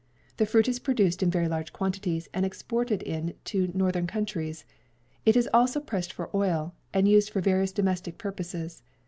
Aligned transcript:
The 0.37 0.47
fruit 0.47 0.67
is 0.67 0.79
produced 0.79 1.21
in 1.21 1.29
very 1.29 1.47
large 1.47 1.73
quantities 1.73 2.27
and 2.33 2.43
exported 2.43 3.03
in 3.03 3.35
to 3.45 3.69
northern 3.75 4.07
countries; 4.07 4.65
it 5.27 5.37
is 5.37 5.47
also 5.53 5.79
pressed 5.79 6.11
for 6.11 6.35
oil 6.35 6.73
and 6.91 7.07
used 7.07 7.29
for 7.29 7.39
various 7.39 7.71
domestic 7.71 8.17
purposes. 8.17 8.81